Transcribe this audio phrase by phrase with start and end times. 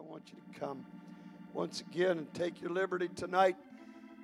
[0.00, 0.86] I want you to come
[1.52, 3.54] once again and take your liberty tonight.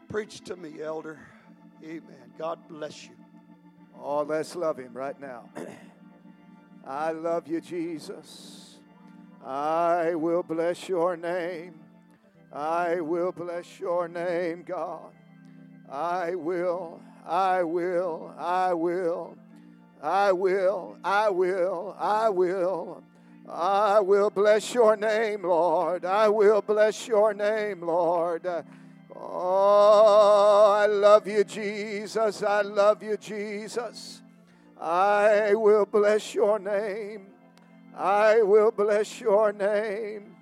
[0.08, 1.18] Preach to me, elder.
[1.84, 2.32] Amen.
[2.38, 3.10] God bless you.
[4.00, 5.50] Oh, let's love him right now.
[6.86, 8.76] I love you, Jesus.
[9.44, 11.74] I will bless your name.
[12.50, 15.12] I will bless your name, God.
[15.90, 19.36] I will, I will, I will,
[20.02, 23.02] I will, I will, I will.
[23.48, 26.04] I will bless your name, Lord.
[26.04, 28.46] I will bless your name, Lord.
[29.14, 32.42] Oh, I love you, Jesus.
[32.42, 34.20] I love you, Jesus.
[34.80, 37.28] I will bless your name.
[37.96, 40.34] I will bless your name.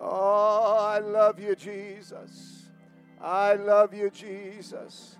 [0.00, 2.64] Oh, I love you, Jesus.
[3.20, 5.16] I love you, Jesus.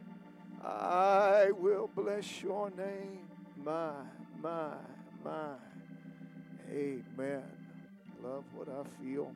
[0.63, 3.29] I will bless your name.
[3.57, 3.93] My,
[4.43, 4.75] my,
[5.25, 5.51] my.
[6.73, 7.43] Amen.
[8.23, 9.33] Love what I feel.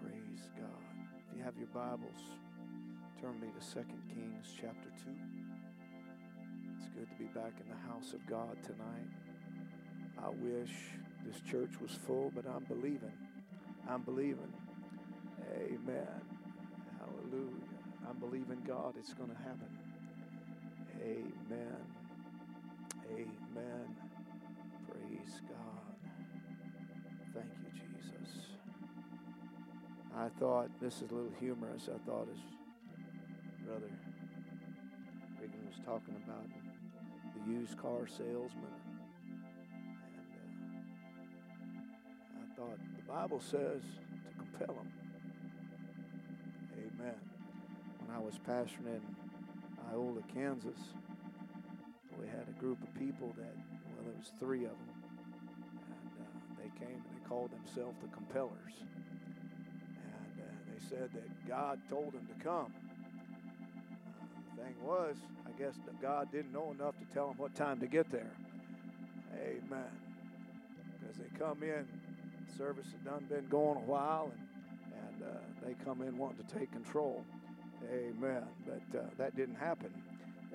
[0.00, 0.84] Praise God.
[1.32, 2.20] If you have your Bibles,
[3.20, 3.80] turn me to 2
[4.14, 5.10] Kings chapter 2.
[6.78, 9.10] It's good to be back in the house of God tonight.
[10.24, 10.72] I wish
[11.26, 13.12] this church was full, but I'm believing
[13.88, 14.52] I'm believing.
[15.54, 16.06] Amen.
[16.98, 17.52] Hallelujah.
[18.08, 19.68] I'm believing God it's going to happen.
[21.02, 21.76] Amen.
[23.12, 23.96] Amen.
[24.88, 26.10] Praise God.
[27.34, 28.44] Thank you, Jesus.
[30.16, 32.40] I thought, this is a little humorous, I thought as
[33.66, 33.90] Brother
[35.40, 36.46] Regan was talking about
[37.34, 38.74] the used car salesman.
[42.36, 42.78] And uh, I thought
[43.10, 44.92] Bible says to compel them.
[46.78, 47.16] Amen.
[47.98, 49.00] When I was pastoring in
[49.90, 50.78] Iola, Kansas,
[52.20, 54.94] we had a group of people that, well, there was three of them,
[55.26, 61.48] and uh, they came and they called themselves the Compellers, and uh, they said that
[61.48, 62.72] God told them to come.
[62.72, 65.16] Uh, the thing was,
[65.48, 68.36] I guess that God didn't know enough to tell them what time to get there.
[69.36, 69.90] Amen.
[71.00, 71.88] Because they come in
[72.56, 74.30] service had done been going a while,
[74.92, 77.24] and, and uh, they come in wanting to take control.
[77.92, 78.42] Amen.
[78.66, 79.90] But uh, that didn't happen.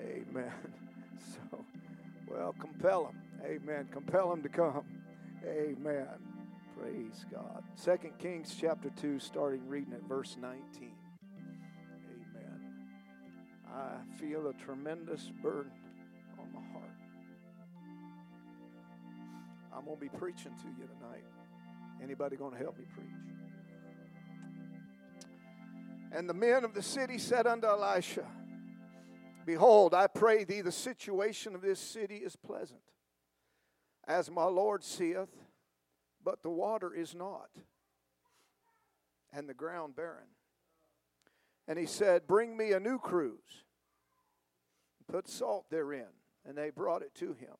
[0.00, 0.52] Amen.
[1.18, 1.64] So,
[2.28, 3.22] well, compel them.
[3.42, 3.88] Amen.
[3.90, 4.84] Compel them to come.
[5.46, 6.06] Amen.
[6.78, 7.64] Praise God.
[7.74, 10.92] Second Kings chapter 2, starting reading at verse 19.
[12.38, 12.72] Amen.
[13.74, 15.72] I feel a tremendous burden
[16.38, 16.96] on my heart.
[19.74, 21.24] I'm going to be preaching to you tonight.
[22.02, 23.06] Anybody going to help me preach?
[26.12, 28.24] And the men of the city said unto Elisha,
[29.44, 32.80] Behold, I pray thee, the situation of this city is pleasant,
[34.08, 35.28] as my Lord seeth,
[36.24, 37.48] but the water is not,
[39.32, 40.26] and the ground barren.
[41.68, 43.64] And he said, Bring me a new cruse,
[45.08, 46.06] put salt therein.
[46.48, 47.56] And they brought it to him.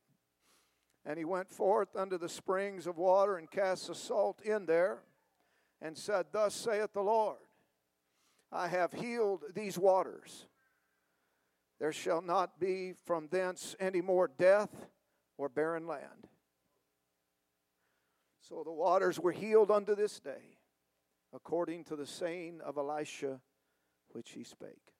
[1.07, 4.99] And he went forth unto the springs of water and cast the salt in there
[5.81, 7.37] and said, Thus saith the Lord,
[8.51, 10.47] I have healed these waters.
[11.79, 14.85] There shall not be from thence any more death
[15.37, 16.27] or barren land.
[18.41, 20.57] So the waters were healed unto this day,
[21.33, 23.39] according to the saying of Elisha
[24.11, 24.91] which he spake.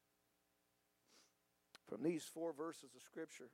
[1.90, 3.50] From these four verses of Scripture,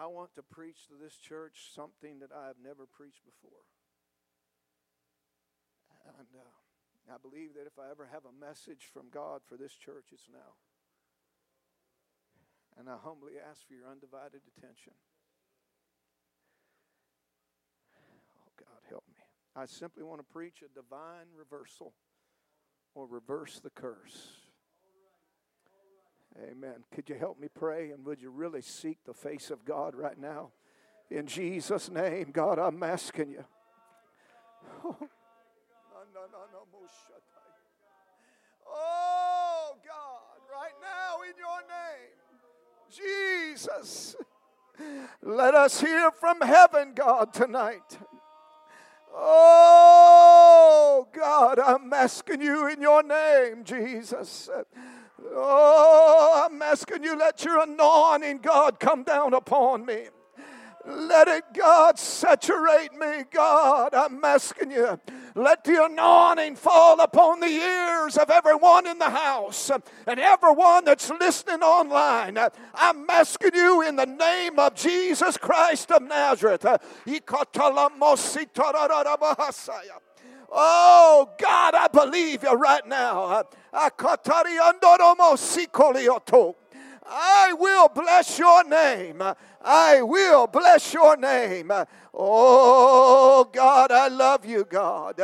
[0.00, 3.68] I want to preach to this church something that I have never preached before.
[6.18, 9.74] And uh, I believe that if I ever have a message from God for this
[9.74, 10.56] church, it's now.
[12.78, 14.94] And I humbly ask for your undivided attention.
[17.94, 19.20] Oh, God, help me.
[19.54, 21.92] I simply want to preach a divine reversal
[22.94, 24.39] or reverse the curse.
[26.48, 26.84] Amen.
[26.94, 27.90] Could you help me pray?
[27.90, 30.50] And would you really seek the face of God right now?
[31.10, 33.44] In Jesus' name, God, I'm asking you.
[38.72, 41.60] Oh, God, right now in your
[43.42, 44.16] name, Jesus,
[45.22, 47.98] let us hear from heaven, God, tonight.
[49.14, 54.48] Oh, God, I'm asking you in your name, Jesus.
[55.32, 60.06] Oh, I'm asking you, let your anointing, God, come down upon me.
[60.86, 63.94] Let it, God, saturate me, God.
[63.94, 64.98] I'm asking you.
[65.34, 69.70] Let the anointing fall upon the ears of everyone in the house
[70.06, 72.36] and everyone that's listening online.
[72.74, 76.64] I'm asking you in the name of Jesus Christ of Nazareth.
[80.52, 83.44] Oh, God, I believe you right now.
[83.72, 83.94] I
[87.58, 89.22] will bless your name.
[89.62, 91.70] I will bless your name.
[92.12, 95.20] Oh, God, I love you, God.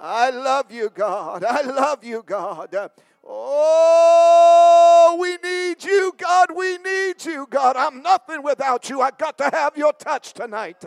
[0.00, 1.44] I love you, God.
[1.44, 2.90] I love you, God.
[3.30, 6.50] Oh, we need you, God.
[6.54, 7.76] We need you, God.
[7.76, 9.00] I'm nothing without you.
[9.00, 10.84] I got to have your touch tonight.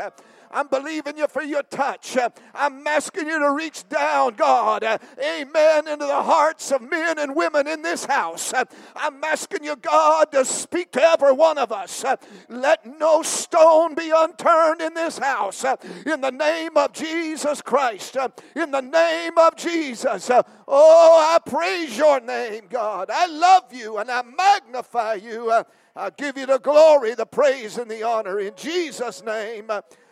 [0.53, 2.18] I'm believing you for your touch.
[2.53, 7.68] I'm asking you to reach down, God, amen, into the hearts of men and women
[7.68, 8.53] in this house.
[8.95, 12.03] I'm asking you, God, to speak to every one of us.
[12.50, 15.63] Let no stone be unturned in this house.
[16.06, 18.18] In the name of Jesus Christ.
[18.56, 20.30] In the name of Jesus.
[20.68, 23.09] Oh, I praise your name, God.
[23.12, 25.51] I love you and I magnify you.
[25.94, 29.69] I give you the glory, the praise, and the honor in Jesus' name.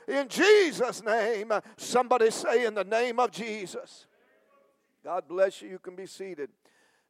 [0.09, 4.07] In Jesus' name, somebody say, In the name of Jesus.
[5.03, 5.69] God bless you.
[5.69, 6.50] You can be seated.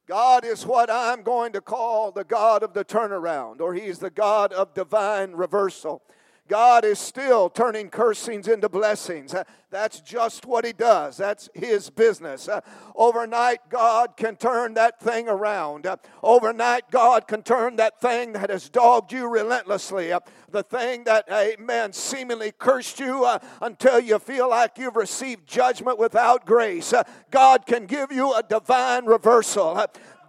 [0.06, 4.10] God is what I'm going to call the God of the turnaround, or He's the
[4.10, 6.02] God of divine reversal.
[6.50, 9.32] God is still turning cursings into blessings.
[9.34, 12.48] Uh, that's just what He does, that's His business.
[12.48, 12.60] Uh,
[12.96, 15.86] overnight, God can turn that thing around.
[15.86, 20.12] Uh, overnight, God can turn that thing that has dogged you relentlessly,
[20.50, 23.32] the thing that, amen, seemingly cursed you
[23.62, 26.92] until you feel like you've received judgment without grace.
[27.30, 29.80] God can give you a divine reversal.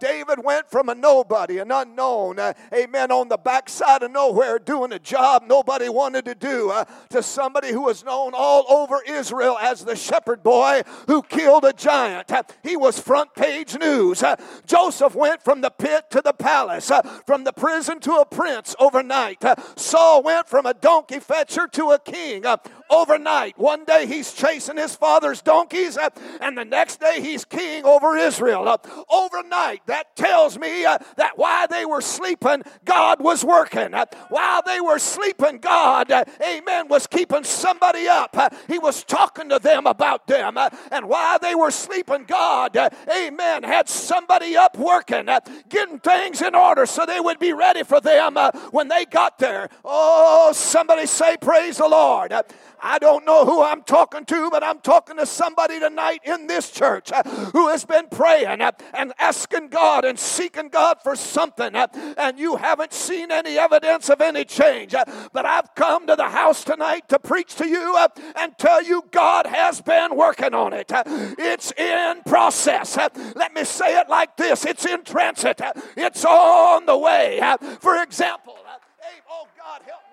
[0.02, 4.92] David went from a nobody, an unknown, uh, amen, on the backside of nowhere doing
[4.92, 9.56] a job nobody wanted to do, uh, to somebody who was known all over Israel
[9.62, 12.32] as the shepherd boy who killed a giant.
[12.32, 14.24] Uh, he was front page news.
[14.24, 14.34] Uh,
[14.66, 18.74] Joseph went from the pit to the palace, uh, from the prison to a prince
[18.80, 19.44] overnight.
[19.44, 22.44] Uh, Saul went from a donkey fetcher to a king
[22.92, 23.58] overnight.
[23.58, 26.10] One day he's chasing his father's donkeys, uh,
[26.40, 28.68] and the next day he's king over Israel.
[28.68, 28.76] Uh,
[29.10, 33.94] overnight, that tells me uh, that while they were sleeping, God was working.
[33.94, 38.36] Uh, while they were sleeping, God, uh, amen, was keeping somebody up.
[38.36, 40.58] Uh, he was talking to them about them.
[40.90, 42.76] and while they were sleeping, God,
[43.16, 45.26] amen, had somebody up working,
[45.68, 48.36] getting things in order so they would be ready for them
[48.70, 49.68] when they got there.
[49.84, 52.32] Oh, somebody say, Praise the Lord.
[52.82, 56.70] I don't know who I'm talking to, but I'm talking to somebody tonight in this
[56.70, 61.76] church uh, who has been praying uh, and asking God and seeking God for something,
[61.76, 61.86] uh,
[62.18, 64.94] and you haven't seen any evidence of any change.
[65.32, 67.96] But I've come to the house tonight to preach to you
[68.36, 70.90] and tell you God has been working on it.
[71.38, 72.96] It's in process.
[72.96, 75.60] Let me say it like this it's in transit,
[75.96, 77.38] it's on the way.
[77.80, 80.11] For example, oh God, help me.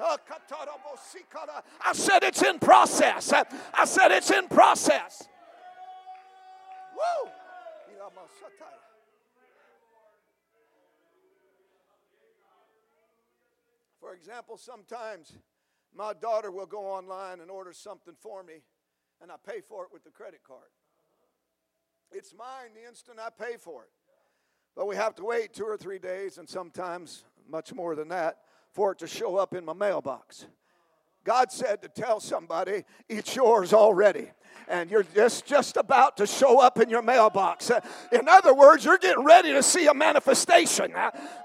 [0.00, 0.16] Oh,
[1.80, 3.32] I said it's in process.
[3.32, 5.26] I said it's in process.
[6.94, 7.30] Woo!
[14.00, 15.32] For example, sometimes
[15.94, 18.62] my daughter will go online and order something for me,
[19.22, 20.68] and I pay for it with the credit card.
[22.12, 23.90] It's mine the instant I pay for it.
[24.76, 28.36] But we have to wait two or three days, and sometimes much more than that,
[28.74, 30.46] for it to show up in my mailbox.
[31.22, 34.28] God said to tell somebody, it's yours already.
[34.68, 37.70] And you're just, just about to show up in your mailbox.
[38.12, 40.92] In other words, you're getting ready to see a manifestation.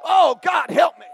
[0.03, 1.05] Oh, God, help me.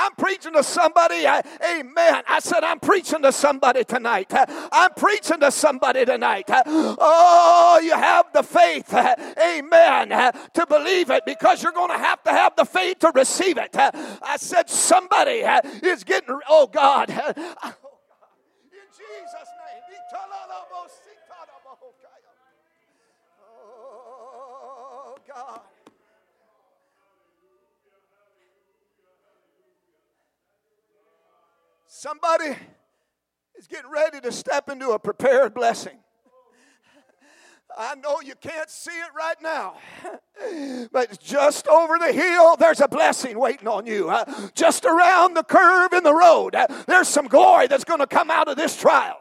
[0.00, 1.26] I'm preaching to somebody.
[1.26, 2.22] amen.
[2.26, 4.32] I said, I'm preaching to somebody tonight.
[4.32, 6.44] I'm preaching to somebody tonight.
[6.48, 8.92] Oh, you have the faith.
[8.94, 10.08] Amen.
[10.08, 13.74] To believe it because you're going to have to have the faith to receive it.
[13.76, 15.42] I said, somebody
[15.84, 17.10] is getting, oh God.
[17.10, 19.82] In Jesus' name.
[23.42, 25.60] Oh, God.
[32.00, 32.56] Somebody
[33.58, 35.98] is getting ready to step into a prepared blessing.
[37.76, 39.74] I know you can't see it right now,
[40.92, 44.08] but just over the hill, there's a blessing waiting on you.
[44.08, 48.06] Uh, just around the curve in the road, uh, there's some glory that's going to
[48.06, 49.18] come out of this trial.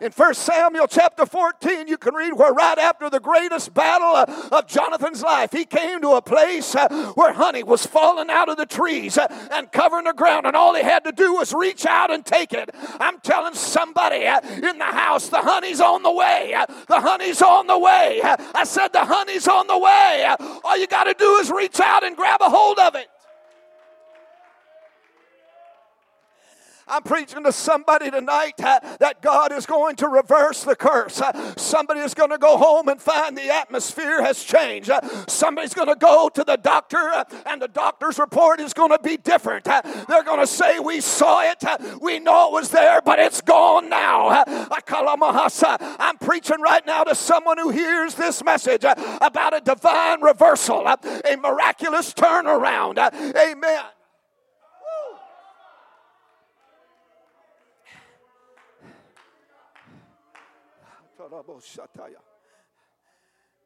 [0.00, 4.48] In 1 Samuel chapter 14, you can read where right after the greatest battle uh,
[4.50, 8.56] of Jonathan's life, he came to a place uh, where honey was falling out of
[8.56, 11.84] the trees uh, and covering the ground, and all he had to do was reach
[11.84, 12.70] out and take it.
[12.98, 16.54] I'm telling somebody in the house, the honey's on the way.
[16.88, 18.20] The honey's on the way.
[18.22, 20.34] I said, the honey's on the way.
[20.64, 23.08] All you got to do is reach out and grab a hold of it.
[26.90, 31.22] I'm preaching to somebody tonight that God is going to reverse the curse.
[31.56, 34.90] Somebody is going to go home and find the atmosphere has changed.
[35.28, 37.12] Somebody's going to go to the doctor,
[37.46, 39.64] and the doctor's report is going to be different.
[39.64, 41.62] They're going to say, We saw it,
[42.00, 44.42] we know it was there, but it's gone now.
[44.70, 50.98] I'm preaching right now to someone who hears this message about a divine reversal, a
[51.36, 52.98] miraculous turnaround.
[53.36, 53.82] Amen.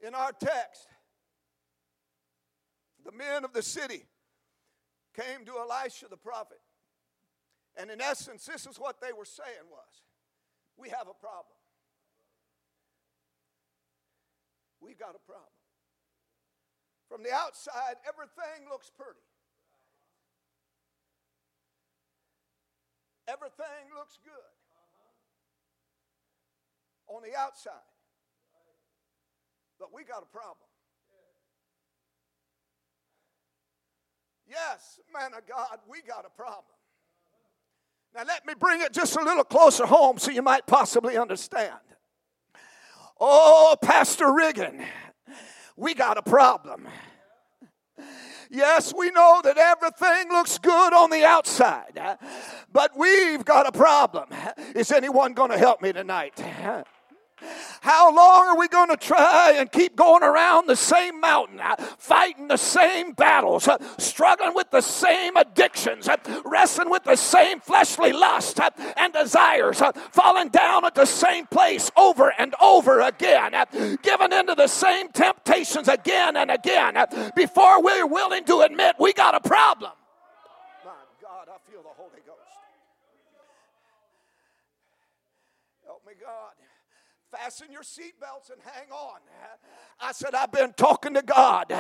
[0.07, 0.87] In our text,
[3.05, 4.03] the men of the city
[5.15, 6.61] came to Elisha the prophet.
[7.77, 10.03] And in essence, this is what they were saying was,
[10.77, 11.57] we have a problem.
[14.81, 15.49] We've got a problem.
[17.09, 19.25] From the outside, everything looks pretty.
[23.27, 24.53] Everything looks good
[27.15, 27.71] on the outside.
[29.79, 30.57] But we got a problem.
[34.49, 36.65] Yes, man of God, we got a problem.
[38.15, 41.75] Now, let me bring it just a little closer home so you might possibly understand.
[43.19, 44.85] Oh, Pastor Riggin,
[45.77, 46.87] we got a problem.
[48.51, 52.19] Yes, we know that everything looks good on the outside,
[52.71, 54.29] but we've got a problem.
[54.77, 56.41] Is anyone going to help me tonight?
[57.85, 61.77] How long are we going to try and keep going around the same mountain, uh,
[61.99, 67.61] fighting the same battles, uh, struggling with the same addictions, uh, wrestling with the same
[67.61, 68.59] fleshly lust
[68.97, 73.53] and desires, falling down at the same place over and over again,
[74.03, 76.95] giving into the same temptations again and again
[77.37, 79.93] before we're willing to admit we got a problem?
[87.43, 89.19] Fasten your seatbelts and hang on.
[90.01, 91.73] I said, I've been talking to God.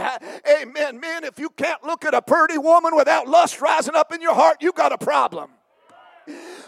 [0.60, 0.98] Amen.
[0.98, 4.34] Men, if you can't look at a pretty woman without lust rising up in your
[4.34, 5.50] heart, you got a problem.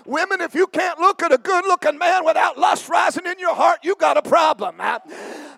[0.05, 3.55] Women, if you can't look at a good looking man without lust rising in your
[3.57, 4.77] heart, you got a problem.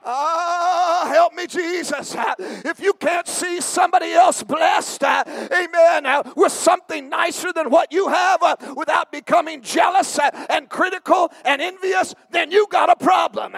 [0.04, 2.14] Ah, oh, help me, Jesus.
[2.16, 7.70] Ah, if you can't see somebody else blessed, ah, amen, ah, with something nicer than
[7.70, 8.40] what you have
[8.76, 10.18] without becoming jealous
[10.50, 13.54] and critical and envious, then you got a problem.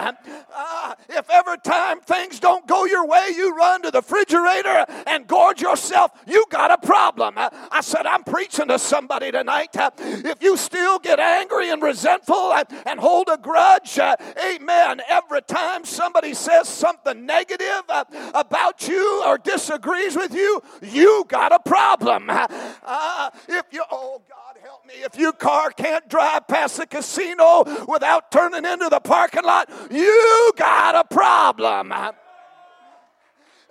[1.08, 5.60] If every time things don't go your way, you run to the refrigerator and gorge
[5.60, 7.34] yourself, you got a problem.
[7.36, 9.68] I said, I'm preaching to somebody tonight.
[9.74, 12.54] If you still get angry and resentful
[12.86, 19.22] and hold a grudge, amen, every time somebody somebody says something negative uh, about you
[19.26, 22.28] or disagrees with you, you got a problem.
[22.30, 22.46] Uh,
[22.84, 27.64] uh, if you, oh God help me, if your car can't drive past the casino
[27.88, 31.90] without turning into the parking lot, you got a problem.
[31.92, 32.12] Uh,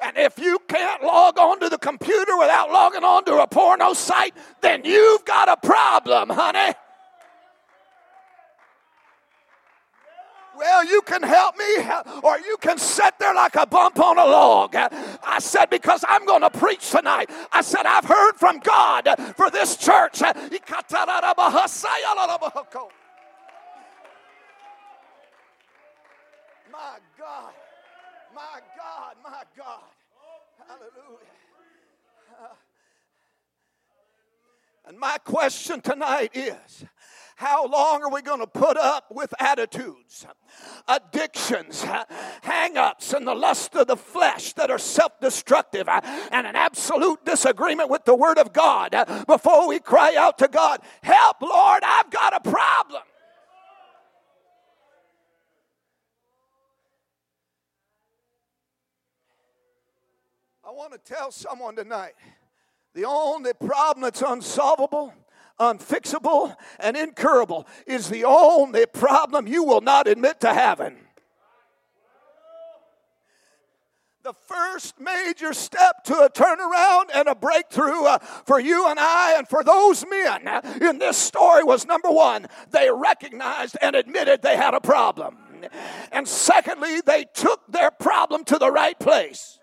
[0.02, 4.82] and if you can't log onto the computer without logging onto a porno site, then
[4.86, 6.74] you've got a problem, honey.
[10.60, 11.88] Well, you can help me,
[12.22, 14.76] or you can sit there like a bump on a log.
[14.76, 17.30] I said, Because I'm going to preach tonight.
[17.54, 20.20] I said, I've heard from God for this church.
[20.22, 20.44] My God,
[28.36, 29.90] my God, my God.
[30.68, 31.26] Hallelujah.
[34.90, 36.84] And my question tonight is
[37.36, 40.26] how long are we going to put up with attitudes,
[40.88, 41.86] addictions,
[42.42, 47.24] hang ups, and the lust of the flesh that are self destructive and an absolute
[47.24, 48.96] disagreement with the Word of God
[49.28, 53.04] before we cry out to God, Help, Lord, I've got a problem?
[60.68, 62.14] I want to tell someone tonight
[63.00, 65.14] the only problem that's unsolvable
[65.58, 70.98] unfixable and incurable is the only problem you will not admit to having.
[74.24, 79.36] The first major step to a turnaround and a breakthrough uh, for you and I
[79.38, 80.48] and for those men
[80.82, 85.38] in this story was number one, they recognized and admitted they had a problem.
[86.12, 89.59] And secondly, they took their problem to the right place.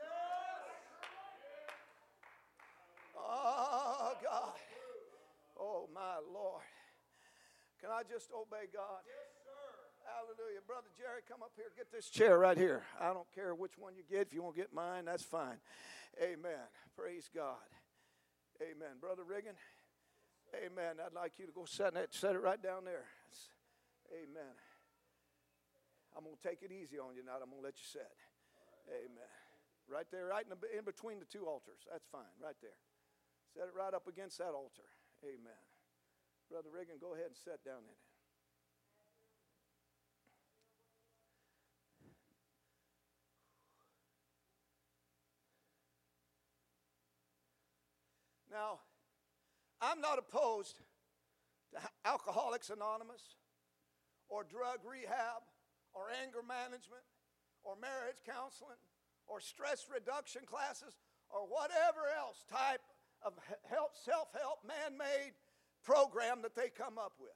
[7.86, 8.98] Can I just obey God?
[9.06, 9.70] Yes, sir.
[10.10, 10.58] Hallelujah.
[10.66, 11.70] Brother Jerry, come up here.
[11.78, 12.82] Get this chair right here.
[12.98, 14.26] I don't care which one you get.
[14.26, 15.62] If you won't get mine, that's fine.
[16.18, 16.66] Amen.
[16.98, 17.62] Praise God.
[18.58, 18.98] Amen.
[18.98, 19.54] Brother Riggin,
[20.66, 20.98] amen.
[20.98, 23.06] I'd like you to go set it, set it right down there.
[24.18, 24.58] Amen.
[26.18, 27.38] I'm going to take it easy on you tonight.
[27.38, 28.18] I'm going to let you set.
[28.90, 29.30] Amen.
[29.86, 31.86] Right there, right in, the, in between the two altars.
[31.86, 32.82] That's fine, right there.
[33.54, 34.90] Set it right up against that altar.
[35.22, 35.62] Amen.
[36.50, 38.00] Brother Reagan, go ahead and sit down in it.
[48.50, 48.78] Now,
[49.82, 50.76] I'm not opposed
[51.72, 53.36] to Alcoholics Anonymous
[54.28, 55.44] or drug rehab
[55.92, 57.04] or anger management
[57.64, 58.80] or marriage counseling
[59.26, 60.94] or stress reduction classes
[61.28, 62.80] or whatever else type
[63.22, 63.34] of
[63.68, 65.34] help, self help, man made
[65.86, 67.30] program that they come up with.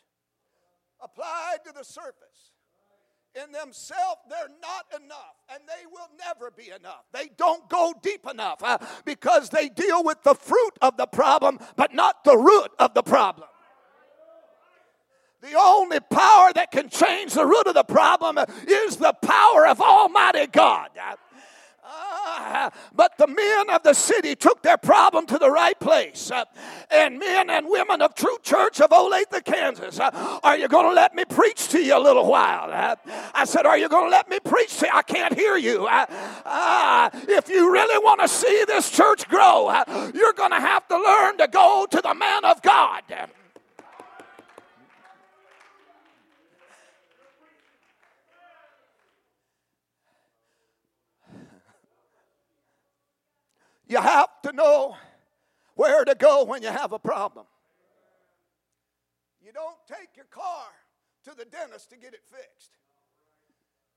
[1.03, 2.53] applied to the surface.
[3.35, 7.05] In themselves, they're not enough, and they will never be enough.
[7.13, 11.59] They don't go deep enough uh, because they deal with the fruit of the problem,
[11.77, 13.47] but not the root of the problem.
[15.43, 19.81] The only power that can change the root of the problem is the power of
[19.81, 20.89] Almighty God.
[21.91, 26.31] Ah, but the men of the city took their problem to the right place.
[26.31, 26.45] Uh,
[26.91, 30.11] and men and women of True Church of Olathe, Kansas, uh,
[30.43, 32.71] are you going to let me preach to you a little while?
[32.71, 32.95] Uh,
[33.33, 34.93] I said, Are you going to let me preach to you?
[34.95, 35.89] I can't hear you.
[37.27, 39.71] if you really want to see this church grow,
[40.15, 43.05] you're going to have to learn to go to the man of God.
[53.89, 54.97] You have to know
[55.75, 57.47] where to go when you have a problem.
[59.43, 60.67] You don't take your car
[61.25, 62.71] to the dentist to get it fixed.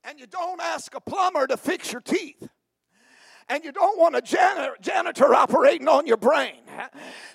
[0.04, 2.48] And you don't ask a plumber to fix your teeth
[3.52, 6.54] and you don't want a janitor, janitor operating on your brain.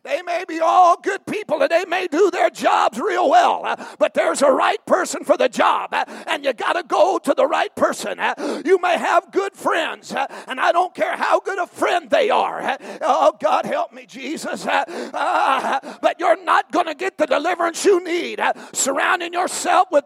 [0.01, 4.15] They may be all good people and they may do their jobs real well, but
[4.15, 7.73] there's a right person for the job, and you got to go to the right
[7.75, 8.19] person.
[8.65, 12.77] You may have good friends, and I don't care how good a friend they are.
[13.01, 14.65] Oh, God help me, Jesus.
[14.65, 18.39] But you're not going to get the deliverance you need
[18.73, 20.05] surrounding yourself with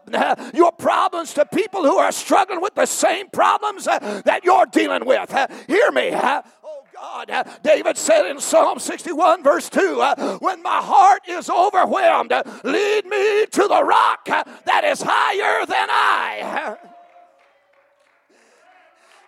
[0.52, 5.30] your problems to people who are struggling with the same problems that you're dealing with.
[5.68, 6.16] Hear me me.
[6.64, 7.48] Oh God.
[7.62, 12.32] David said in Psalm 61, verse 2, When my heart is overwhelmed,
[12.64, 16.76] lead me to the rock that is higher than I.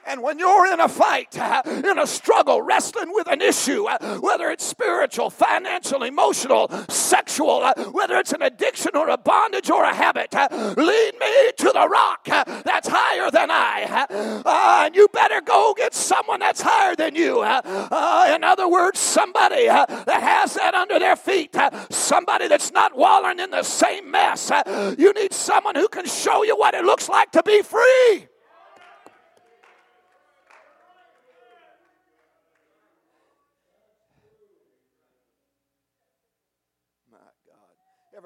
[0.06, 4.16] And when you're in a fight, uh, in a struggle, wrestling with an issue, uh,
[4.18, 9.84] whether it's spiritual, financial, emotional, sexual, uh, whether it's an addiction or a bondage or
[9.84, 12.24] a habit, lead me to the rock
[12.64, 14.06] that's higher than I.
[14.44, 17.40] Uh, and you better go get someone that's higher than you.
[17.40, 21.56] Uh, in other words, somebody that has that under their feet,
[21.90, 24.50] somebody that's not wallowing in the same mess.
[24.98, 28.26] You need someone who can show you what it looks like to be free.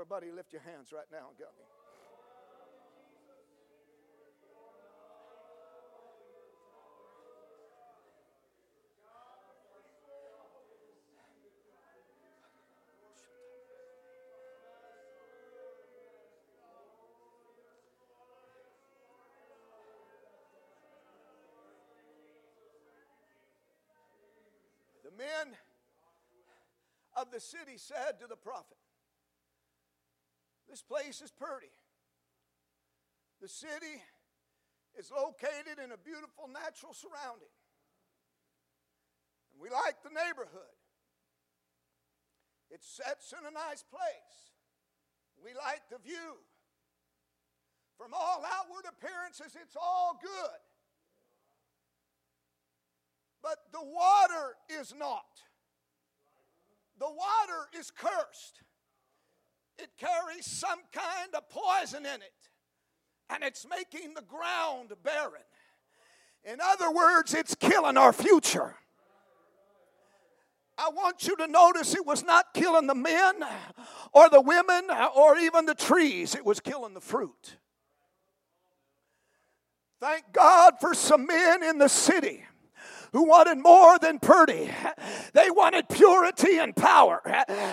[0.08, 1.44] Somebody lift your hands right now and go.
[25.04, 25.52] The men
[27.18, 28.78] of the city said to the prophet,
[30.68, 31.72] this place is pretty.
[33.40, 34.04] The city
[34.98, 37.52] is located in a beautiful natural surrounding.
[39.52, 40.76] And we like the neighborhood.
[42.70, 44.36] It sets in a nice place.
[45.42, 46.36] We like the view.
[47.96, 50.60] From all outward appearances, it's all good.
[53.42, 55.24] But the water is not.
[56.98, 58.60] The water is cursed
[59.80, 62.46] it carries some kind of poison in it,
[63.30, 65.42] and it's making the ground barren.
[66.44, 68.74] In other words, it's killing our future.
[70.76, 73.42] I want you to notice it was not killing the men
[74.12, 77.56] or the women or even the trees, it was killing the fruit.
[80.00, 82.44] Thank God for some men in the city
[83.12, 84.70] who wanted more than Purdy.
[85.32, 87.20] They wanted purity and power.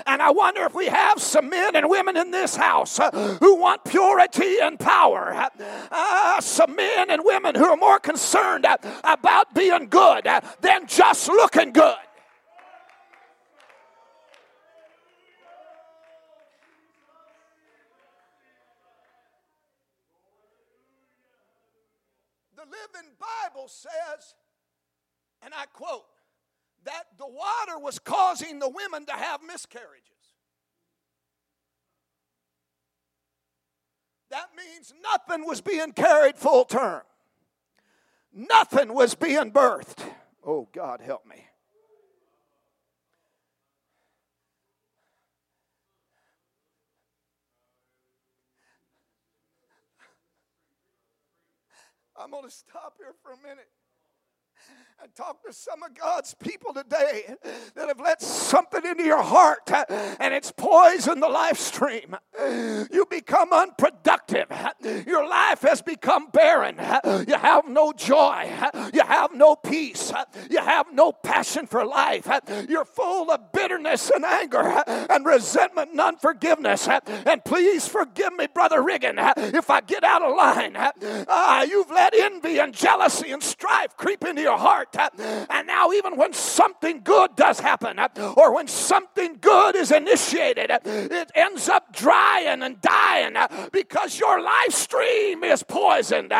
[0.05, 3.55] And I wonder if we have some men and women in this house uh, who
[3.59, 5.49] want purity and power.
[5.91, 10.87] Uh, some men and women who are more concerned uh, about being good uh, than
[10.87, 11.95] just looking good.
[22.55, 24.33] The Living Bible says
[25.43, 26.03] and I quote,
[26.85, 30.01] that the water was causing the women to have miscarriages.
[34.29, 37.01] That means nothing was being carried full term.
[38.33, 40.03] Nothing was being birthed.
[40.45, 41.37] Oh, God, help me.
[52.17, 53.67] I'm going to stop here for a minute
[55.03, 57.35] and talk to some of God's people today
[57.75, 62.15] that have let something into your heart and it's poisoned the life stream.
[62.39, 64.47] You become unproductive.
[65.05, 66.77] Your life has become barren.
[67.27, 68.49] You have no joy.
[68.93, 70.11] You have no peace.
[70.49, 72.27] You have no passion for life.
[72.67, 76.87] You're full of bitterness and anger and resentment and unforgiveness.
[76.87, 80.75] And please forgive me, Brother Riggin, if I get out of line.
[81.27, 84.95] Ah, you've let envy and jealousy and strife creep into your your heart.
[84.97, 85.09] Uh,
[85.49, 90.71] and now, even when something good does happen, uh, or when something good is initiated,
[90.71, 93.35] uh, it ends up drying and dying
[93.71, 96.33] because your life stream is poisoned.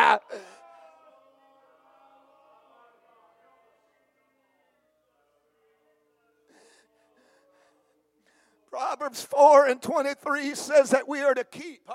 [8.70, 11.88] Proverbs 4 and 23 says that we are to keep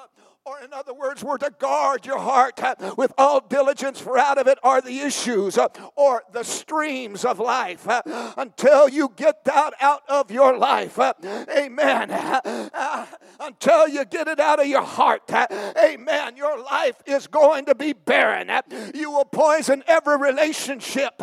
[0.43, 2.59] or, in other words, we're to guard your heart
[2.97, 7.37] with all diligence, for out of it are the issues uh, or the streams of
[7.37, 7.87] life.
[7.87, 8.01] Uh,
[8.37, 11.13] until you get that out of your life, uh,
[11.55, 12.09] amen.
[13.39, 15.21] Until you get it out of your heart,
[15.77, 18.49] amen, your life is going to be barren.
[18.95, 21.21] You will poison every relationship,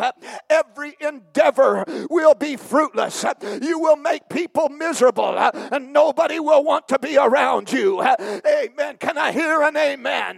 [0.49, 3.25] every endeavor will be fruitless.
[3.61, 8.01] You will make people miserable, and nobody will want to be around you.
[8.01, 10.37] Amen can I hear an amen?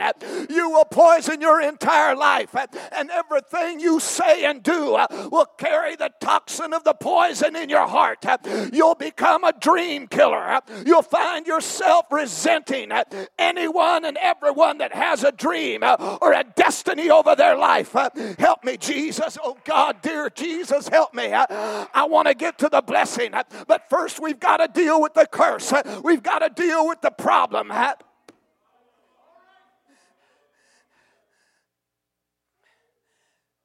[0.49, 5.97] You will poison your entire life, and everything you say and do uh, will carry
[5.97, 8.25] the toxin of the poison in your heart.
[8.71, 10.61] You'll become a dream killer.
[10.85, 12.93] You'll find yourself resenting
[13.37, 17.91] anyone and everyone that has a dream uh, or a destiny over their life.
[18.39, 19.37] Help me, Jesus.
[19.43, 21.29] Oh, God, dear Jesus, help me.
[21.33, 23.33] I want to get to the blessing,
[23.67, 25.73] but first we've got to deal with the curse.
[26.05, 27.69] We've got to deal with the problem.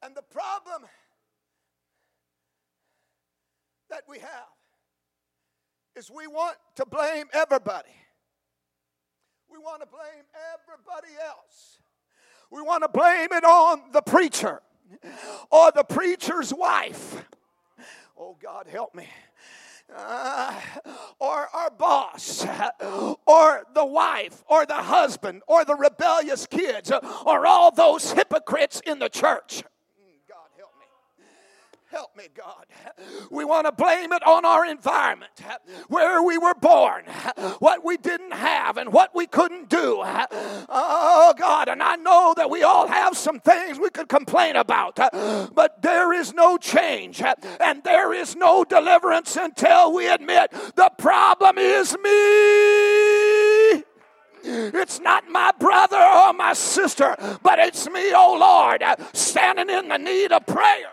[0.06, 0.88] And the problem
[3.90, 4.54] that we have
[5.96, 7.90] is we want to blame everybody.
[9.50, 11.78] We want to blame everybody else.
[12.52, 14.62] We want to blame it on the preacher
[15.50, 17.24] or the preacher's wife.
[18.16, 19.08] Oh, God, help me.
[19.94, 20.54] Uh,
[21.18, 22.44] or our boss,
[23.26, 29.00] or the wife, or the husband, or the rebellious kids, or all those hypocrites in
[29.00, 29.64] the church.
[31.90, 32.66] Help me, God.
[33.30, 35.30] We want to blame it on our environment,
[35.88, 37.04] where we were born,
[37.60, 39.98] what we didn't have, and what we couldn't do.
[40.04, 41.68] Oh, God.
[41.68, 46.12] And I know that we all have some things we could complain about, but there
[46.12, 52.10] is no change and there is no deliverance until we admit the problem is me.
[54.48, 59.96] It's not my brother or my sister, but it's me, oh Lord, standing in the
[59.98, 60.92] need of prayer.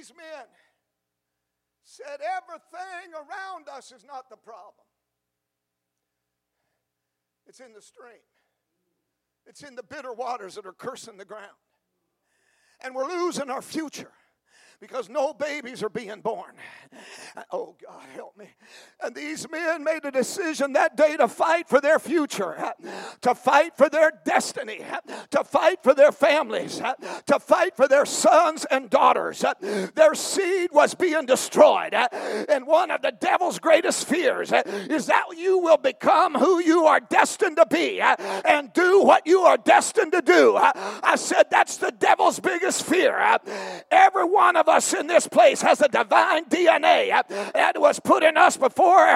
[0.00, 0.46] these men
[1.84, 4.86] said, Everything around us is not the problem,
[7.46, 8.24] it's in the stream,
[9.46, 11.46] it's in the bitter waters that are cursing the ground.
[12.82, 14.10] And we're losing our future
[14.80, 16.52] because no babies are being born.
[17.52, 18.46] Oh, God, help me.
[19.02, 22.72] And these men made a decision that day to fight for their future,
[23.20, 24.80] to fight for their destiny,
[25.32, 29.44] to fight for their families, to fight for their sons and daughters.
[29.94, 31.92] Their seed was being destroyed.
[31.92, 37.00] And one of the devil's greatest fears is that you will become who you are
[37.00, 40.56] destined to be and do what you are destined to do.
[40.56, 43.38] I said that's the devil's biggest fear.
[43.90, 47.10] Every one of us in this place has a divine DNA
[47.52, 49.06] that was put in us before,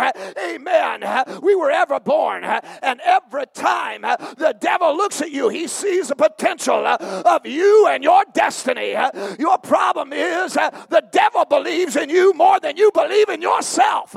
[0.45, 1.05] amen,
[1.43, 2.45] we were ever born.
[2.45, 8.03] And every time the devil looks at you, he sees the potential of you and
[8.03, 8.95] your destiny.
[9.39, 14.17] Your problem is the devil believes in you more than you believe in yourself.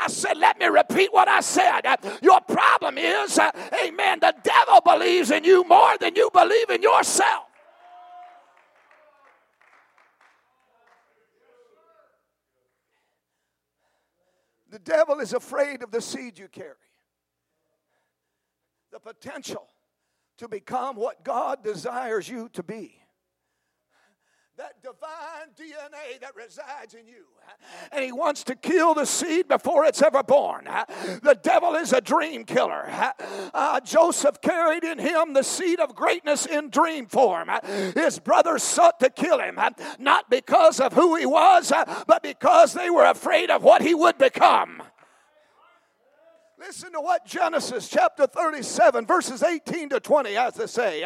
[0.00, 1.80] I said, let me repeat what I said.
[2.22, 3.38] Your problem is,
[3.84, 7.44] amen, the devil believes in you more than you believe in yourself.
[14.70, 16.74] The devil is afraid of the seed you carry,
[18.92, 19.66] the potential
[20.38, 22.97] to become what God desires you to be
[24.58, 27.24] that divine DNA that resides in you.
[27.92, 30.64] And he wants to kill the seed before it's ever born.
[31.22, 32.90] The devil is a dream killer.
[33.54, 37.48] Uh, Joseph carried in him the seed of greatness in dream form.
[37.94, 39.58] His brothers sought to kill him,
[40.00, 41.72] not because of who he was,
[42.08, 44.82] but because they were afraid of what he would become.
[46.58, 51.04] Listen to what Genesis chapter 37, verses 18 to 20 has to say.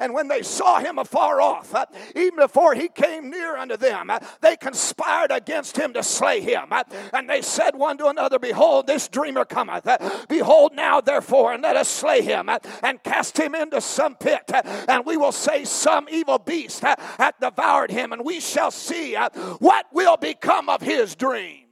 [0.00, 1.74] And when they saw him afar off,
[2.14, 6.72] even before he came near unto them, they conspired against him to slay him.
[7.12, 9.86] And they said one to another, Behold, this dreamer cometh.
[10.30, 12.48] Behold, now therefore, and let us slay him
[12.82, 14.50] and cast him into some pit.
[14.88, 19.14] And we will say, Some evil beast hath devoured him, and we shall see
[19.58, 21.65] what will become of his dream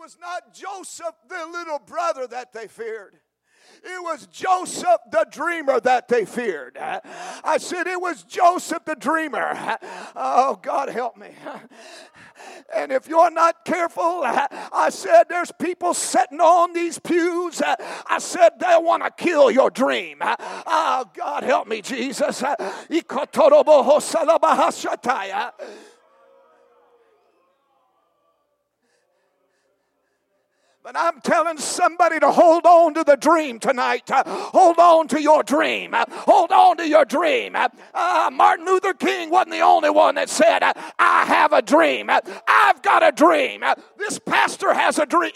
[0.00, 3.16] was not Joseph, the little brother, that they feared.
[3.84, 6.78] It was Joseph the dreamer that they feared.
[6.80, 9.76] I said, It was Joseph the dreamer.
[10.16, 11.28] Oh, God help me.
[12.74, 17.60] And if you're not careful, I said, There's people sitting on these pews.
[17.62, 20.18] I said, They want to kill your dream.
[20.22, 22.42] Oh, God help me, Jesus.
[30.82, 34.10] But I'm telling somebody to hold on to the dream tonight.
[34.10, 35.92] Uh, hold on to your dream.
[35.92, 37.54] Uh, hold on to your dream.
[37.54, 42.08] Uh, uh, Martin Luther King wasn't the only one that said, I have a dream.
[42.08, 43.62] I've got a dream.
[43.98, 45.32] This pastor has a dream.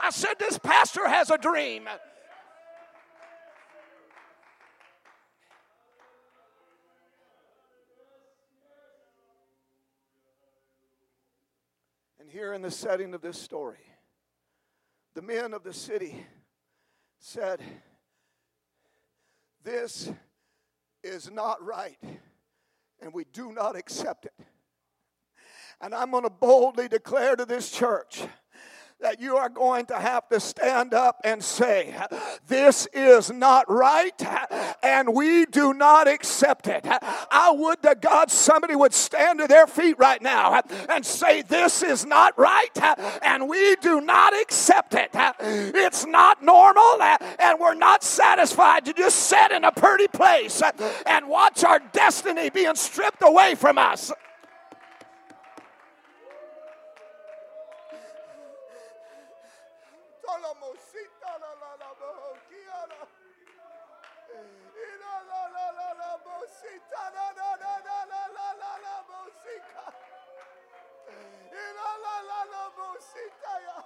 [0.00, 1.86] I said, This pastor has a dream.
[12.18, 13.78] And here in the setting of this story,
[15.20, 16.24] the men of the city
[17.18, 17.60] said,
[19.62, 20.10] This
[21.04, 21.98] is not right,
[23.02, 24.32] and we do not accept it.
[25.82, 28.22] And I'm going to boldly declare to this church
[29.00, 31.94] that you are going to have to stand up and say,
[32.48, 34.12] This is not right,
[34.82, 36.84] and we do not accept it.
[36.86, 41.82] I would to God somebody would stand to their feet right now and say, This
[41.82, 42.68] is not right,
[43.24, 45.10] and we do not accept it.
[45.40, 50.62] It's not normal, and we're not satisfied to just sit in a pretty place
[51.06, 54.12] and watch our destiny being stripped away from us.
[60.40, 63.06] la mosita la la la bohokia la.
[65.02, 69.84] la la la la mosita la la la la la la la la mosika.
[71.64, 73.84] Ina la la la mosita ya.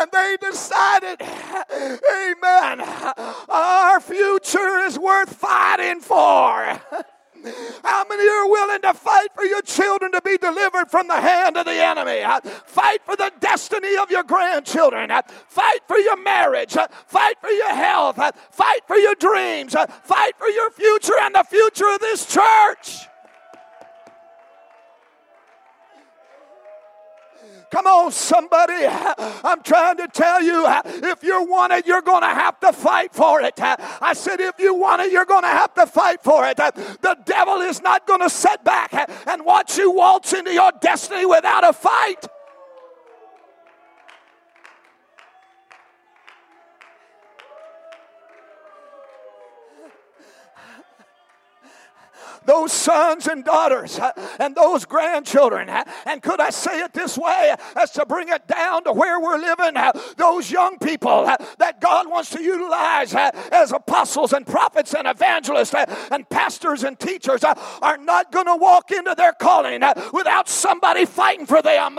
[0.00, 2.80] and they decided, Amen,
[3.48, 6.78] our future is worth fighting for.
[7.82, 11.56] How many are willing to fight for your children to be delivered from the hand
[11.56, 12.22] of the enemy?
[12.66, 15.08] Fight for the destiny of your grandchildren.
[15.48, 16.76] Fight for your marriage.
[17.06, 18.16] Fight for your health.
[18.52, 19.74] Fight for your dreams.
[20.04, 23.08] Fight for your future and the future of this church.
[27.72, 28.84] Come on, somebody.
[28.86, 33.14] I'm trying to tell you if you want it, you're going to have to fight
[33.14, 33.54] for it.
[33.60, 36.58] I said, if you want it, you're going to have to fight for it.
[36.58, 38.92] The devil is not going to sit back
[39.26, 42.26] and watch you waltz into your destiny without a fight.
[52.44, 55.68] those sons and daughters uh, and those grandchildren.
[55.68, 59.20] Uh, and could I say it this way as to bring it down to where
[59.20, 59.76] we're living?
[59.76, 61.22] Uh, those young people
[61.58, 65.74] that God wants to utilize as apostles and prophets and evangelists
[66.10, 69.80] and pastors and teachers are not going to walk into their calling
[70.12, 71.98] without somebody fighting for them.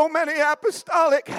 [0.00, 1.30] so many apostolic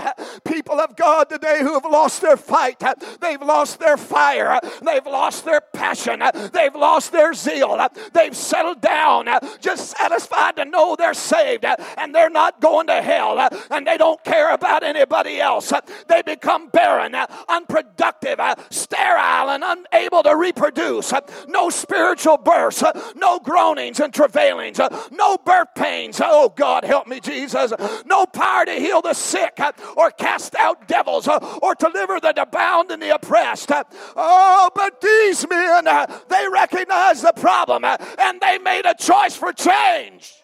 [0.45, 2.79] people of God today who have lost their fight.
[3.19, 4.59] They've lost their fire.
[4.85, 6.21] They've lost their passion.
[6.53, 7.71] They've lost their zeal.
[8.13, 9.25] They've settled down,
[9.59, 14.23] just satisfied to know they're saved and they're not going to hell and they don't
[14.23, 15.73] care about anybody else.
[16.07, 17.15] They become barren,
[17.49, 21.11] unproductive, sterile, and unable to reproduce.
[21.47, 22.83] No spiritual births,
[23.15, 24.77] no groanings and travailings,
[25.11, 26.21] no birth pains.
[26.23, 27.73] Oh God, help me, Jesus.
[28.05, 32.47] No power to heal the sick uh, or cast out devils uh, or deliver the
[32.51, 33.71] bound and the oppressed.
[33.71, 33.83] Uh,
[34.15, 35.85] oh, but these men,
[36.27, 40.40] they recognized the problem and they made a choice for change.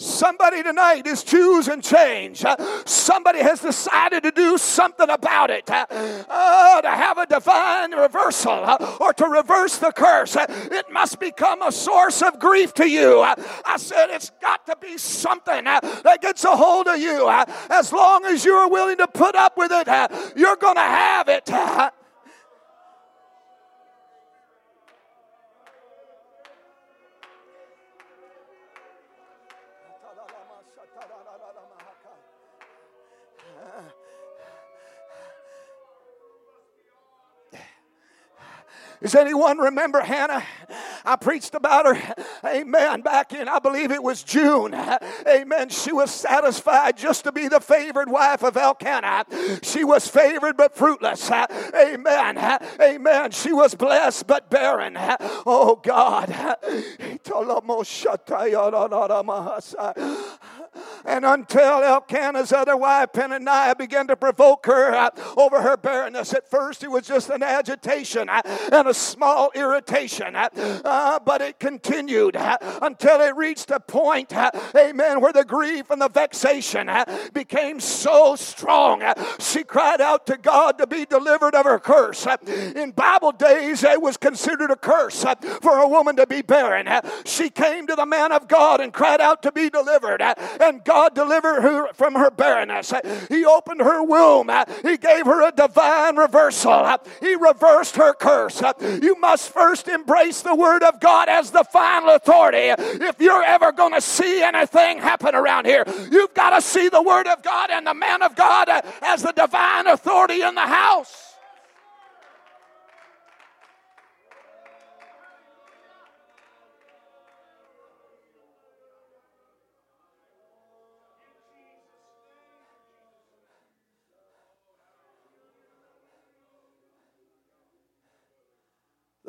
[0.00, 2.42] Somebody tonight is choosing change.
[2.86, 5.68] Somebody has decided to do something about it.
[5.70, 8.66] Oh, to have a divine reversal
[8.98, 13.20] or to reverse the curse, it must become a source of grief to you.
[13.20, 17.28] I said it's got to be something that gets a hold of you.
[17.68, 19.86] As long as you're willing to put up with it,
[20.34, 21.44] you're going to have it.
[39.02, 40.42] Does anyone remember Hannah?
[41.06, 44.74] I preached about her, amen, back in, I believe it was June.
[45.26, 45.70] Amen.
[45.70, 49.24] She was satisfied just to be the favored wife of Elkanah.
[49.62, 51.30] She was favored but fruitless.
[51.30, 52.38] Amen.
[52.80, 53.30] Amen.
[53.30, 54.98] She was blessed but barren.
[55.46, 56.30] Oh God.
[61.10, 66.48] And until Elkanah's other wife, Penaniah, began to provoke her uh, over her barrenness, at
[66.48, 70.36] first it was just an agitation uh, and a small irritation.
[70.36, 70.48] Uh,
[70.84, 75.90] uh but it continued uh, until it reached a point, uh, amen, where the grief
[75.90, 76.88] and the vexation
[77.32, 79.02] became so strong.
[79.40, 82.24] she cried out to God to be delivered of her curse.
[82.46, 85.24] in Bible days, it was considered a curse
[85.60, 86.88] for a woman to be barren.
[87.24, 90.22] she came to the man of God and cried out to be delivered.
[90.22, 92.92] and God delivered her from her barrenness.
[93.28, 94.50] He opened her womb.
[94.82, 96.98] He gave her a divine reversal.
[97.20, 98.62] He reversed her curse.
[99.00, 102.74] You must first embrace the Word of God as the final authority.
[102.80, 107.02] If you're ever going to see anything happen around here, you've got to see the
[107.02, 108.68] Word of God and the man of God
[109.02, 111.29] as the divine authority in the house.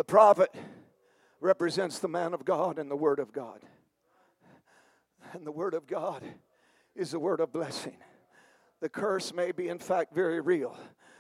[0.02, 0.50] The prophet
[1.42, 3.60] represents the man of God and the Word of God.
[5.34, 6.24] And the Word of God
[6.96, 7.98] is a word of blessing.
[8.80, 10.76] The curse may be, in fact, very real.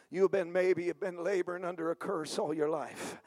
[0.10, 3.22] You've been maybe you've been laboring under a curse all your life.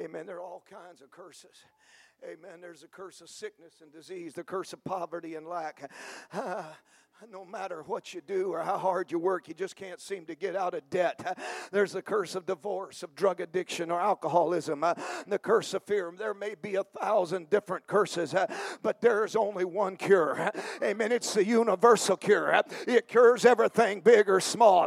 [0.00, 0.24] Amen.
[0.24, 1.58] There are all kinds of curses.
[2.24, 2.62] Amen.
[2.62, 5.90] There's a curse of sickness and disease, the curse of poverty and lack.
[7.30, 10.34] no matter what you do or how hard you work, you just can't seem to
[10.34, 11.38] get out of debt.
[11.72, 14.94] There's the curse of divorce, of drug addiction or alcoholism, uh,
[15.26, 16.12] the curse of fear.
[16.16, 18.46] There may be a thousand different curses, uh,
[18.82, 20.50] but there's only one cure.
[20.82, 21.12] Amen.
[21.12, 22.60] It's the universal cure.
[22.86, 24.74] It cures everything, big or small.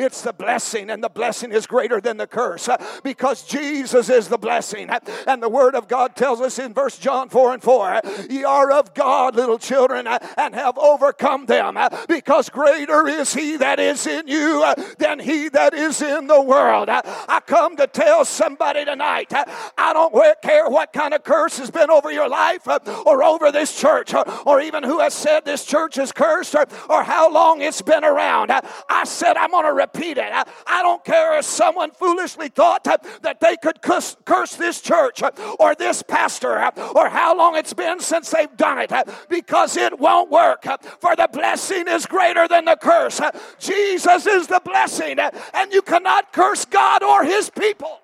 [0.00, 4.28] It's the blessing, and the blessing is greater than the curse uh, because Jesus is
[4.28, 4.90] the blessing.
[5.26, 8.70] And the Word of God tells us in verse John 4 and 4 Ye are
[8.70, 11.77] of God, little children, and have overcome them
[12.08, 16.40] because greater is he that is in you uh, than he that is in the
[16.40, 16.88] world.
[16.88, 19.44] Uh, I come to tell somebody tonight uh,
[19.76, 22.66] I don't care what kind of curse has been over your life
[23.06, 24.14] or over this church
[24.46, 26.54] or even who has said this church is cursed
[26.88, 28.50] or how long it's been around.
[28.50, 30.32] I said I'm going to repeat it.
[30.66, 35.22] I don't care if someone foolishly thought that they could curse, curse this church
[35.60, 36.58] or this pastor
[36.94, 38.92] or how long it's been since they've done it
[39.28, 40.64] because it won't work
[41.00, 43.20] for the blessing blessing is greater than the curse.
[43.58, 47.98] Jesus is the blessing, and you cannot curse God or his people.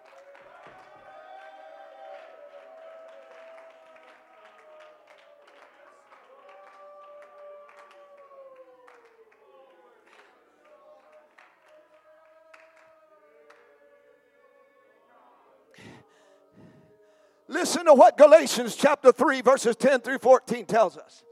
[17.46, 21.22] Listen to what Galatians chapter 3, verses 10 through 14 tells us.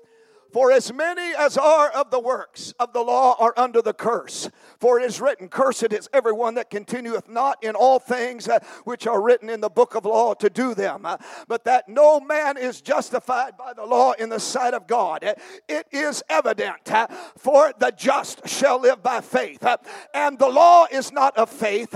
[0.52, 4.50] For as many as are of the works of the law are under the curse.
[4.78, 9.06] For it is written, Cursed is everyone that continueth not in all things uh, which
[9.06, 11.06] are written in the book of law to do them.
[11.06, 11.16] Uh,
[11.48, 15.24] but that no man is justified by the law in the sight of God.
[15.24, 15.34] Uh,
[15.68, 16.86] it is evident,
[17.38, 19.64] for the just shall live by faith.
[20.12, 21.90] And the law is not of faith,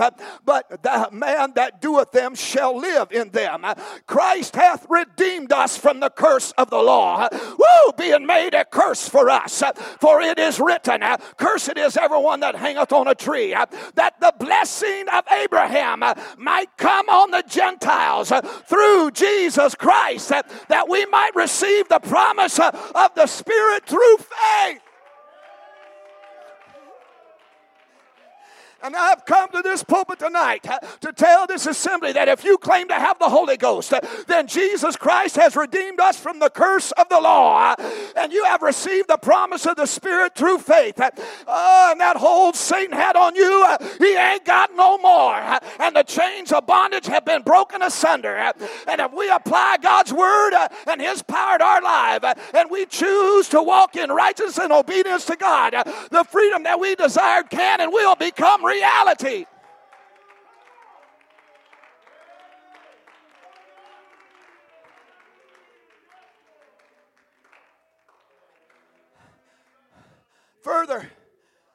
[0.44, 3.66] but the man that doeth them shall live in them.
[4.06, 7.28] Christ hath redeemed us from the curse of the law.
[7.32, 7.92] Woo!
[7.98, 9.62] Being made made a curse for us.
[9.62, 13.66] Uh, for it is written, uh, Cursed is everyone that hangeth on a tree, uh,
[13.96, 16.00] that the blessing of Abraham
[16.38, 18.30] might come on the Gentiles
[18.68, 24.80] through Jesus Christ, that we might receive the promise of the Spirit through faith.
[28.86, 32.56] And I've come to this pulpit tonight uh, to tell this assembly that if you
[32.56, 36.48] claim to have the Holy Ghost, uh, then Jesus Christ has redeemed us from the
[36.50, 37.74] curse of the law.
[37.76, 41.00] Uh, and you have received the promise of the Spirit through faith.
[41.48, 43.66] Oh, and that hold Satan had on you,
[43.98, 45.34] he ain't got no more.
[45.80, 48.36] And the chains of bondage have been broken asunder.
[48.36, 50.52] And if we apply God's word
[50.88, 52.22] and his power to our life,
[52.54, 56.94] and we choose to walk in righteousness and obedience to God, the freedom that we
[56.94, 59.44] desired can and will become real reality.
[70.62, 71.08] Further,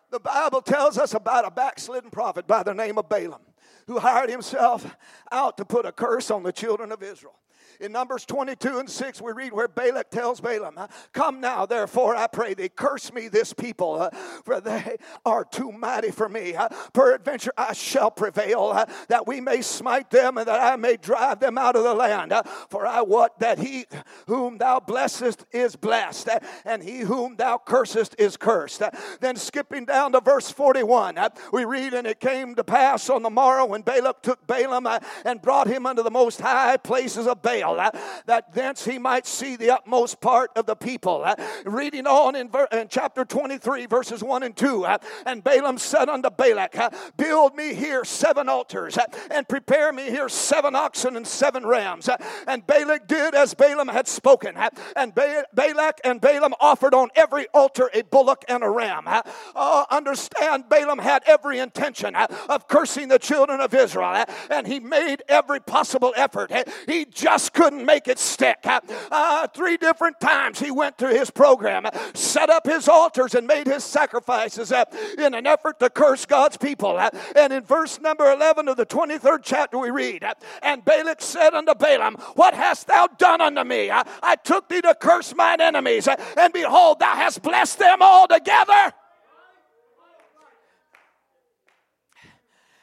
[0.09, 3.41] the Bible tells us about a backslidden prophet by the name of Balaam
[3.87, 4.85] who hired himself
[5.31, 7.33] out to put a curse on the children of Israel.
[7.81, 10.77] In Numbers 22 and 6, we read where Balak tells Balaam,
[11.13, 14.07] Come now, therefore, I pray thee, curse me this people,
[14.45, 16.53] for they are too mighty for me.
[16.93, 21.57] Peradventure, I shall prevail, that we may smite them and that I may drive them
[21.57, 22.33] out of the land.
[22.69, 23.85] For I wot that he
[24.27, 26.29] whom thou blessest is blessed,
[26.65, 28.83] and he whom thou cursest is cursed.
[29.21, 31.17] Then skipping down to verse 41,
[31.51, 34.87] we read, And it came to pass on the morrow when Balak took Balaam
[35.25, 37.91] and brought him unto the most high places of Baal uh,
[38.25, 41.23] that thence he might see the utmost part of the people.
[41.23, 44.85] Uh, reading on in, ver- in chapter 23, verses 1 and 2.
[44.85, 46.75] Uh, and Balaam said unto Balak,
[47.17, 48.97] Build me here seven altars,
[49.29, 52.09] and prepare me here seven oxen and seven rams.
[52.47, 54.57] And Balak did as Balaam had spoken.
[54.95, 59.03] And ba- Balak and Balaam offered on every altar a bullock and a ram.
[59.07, 65.23] Ah, understand, Balaam had every intention of cursing the children of Israel, and he made
[65.27, 66.51] every possible effort.
[66.87, 68.57] He just couldn't make it stick.
[68.63, 68.79] Uh,
[69.11, 73.45] uh, three different times he went through his program, uh, set up his altars, and
[73.45, 74.83] made his sacrifices uh,
[75.19, 76.99] in an effort to curse God's people.
[77.35, 80.25] And in verse number 11 of the 23rd chapter, we read,
[80.63, 83.91] And Balak said unto Balaam, What hast thou done unto me?
[83.91, 88.27] I, I took thee to curse mine enemies, and behold, thou hast blessed them all
[88.27, 88.91] together.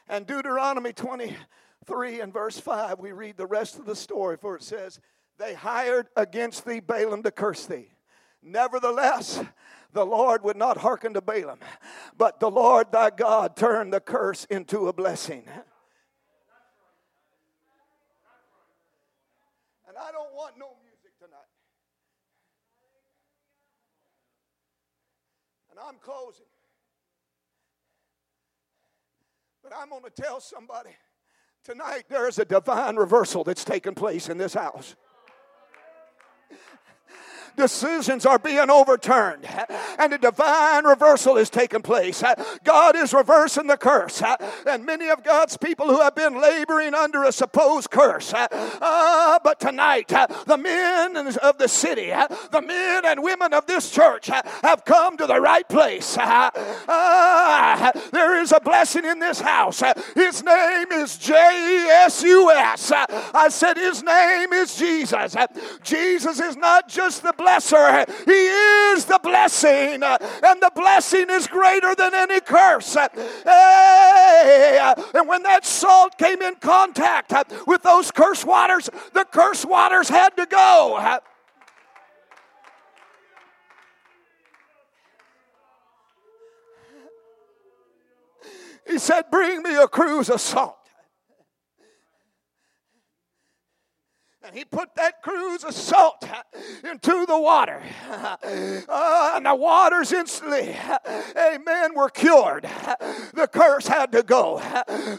[0.07, 1.35] And Deuteronomy 20
[1.89, 4.99] 3 and verse 5, we read the rest of the story, for it says,
[5.39, 7.87] They hired against thee Balaam to curse thee.
[8.43, 9.43] Nevertheless,
[9.91, 11.59] the Lord would not hearken to Balaam,
[12.15, 15.43] but the Lord thy God turned the curse into a blessing.
[19.87, 21.37] And I don't want no music tonight.
[25.71, 26.45] And I'm closing.
[29.63, 30.91] But I'm going to tell somebody
[31.65, 34.95] Tonight, there is a divine reversal that's taken place in this house.
[37.59, 39.45] Decisions are being overturned,
[39.99, 42.23] and a divine reversal is taking place.
[42.63, 44.23] God is reversing the curse,
[44.65, 48.33] and many of God's people who have been laboring under a supposed curse.
[48.33, 50.07] Uh, but tonight,
[50.47, 52.11] the men of the city,
[52.51, 56.17] the men and women of this church have come to the right place.
[56.17, 56.53] Uh,
[58.13, 59.83] there is a blessing in this house.
[60.15, 62.79] His name is I
[63.49, 65.35] said, His name is Jesus.
[65.83, 68.05] Jesus is not just the blessing blesser.
[68.25, 68.31] He
[68.93, 72.95] is the blessing, and the blessing is greater than any curse.
[72.95, 73.09] Hey.
[75.13, 77.33] And when that salt came in contact
[77.67, 81.17] with those curse waters, the curse waters had to go.
[88.87, 90.77] He said, Bring me a cruse of salt.
[94.41, 96.25] And he put that cruse of salt
[96.89, 97.83] into the water.
[98.09, 100.77] Uh, and the waters instantly,
[101.37, 102.63] amen, were cured.
[103.33, 104.59] The curse had to go.